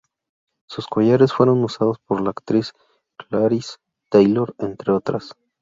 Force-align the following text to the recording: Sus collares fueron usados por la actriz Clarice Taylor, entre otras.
Sus 0.67 0.87
collares 0.87 1.31
fueron 1.31 1.63
usados 1.63 1.99
por 1.99 2.21
la 2.21 2.31
actriz 2.31 2.73
Clarice 3.19 3.75
Taylor, 4.09 4.55
entre 4.57 4.93
otras. 4.93 5.35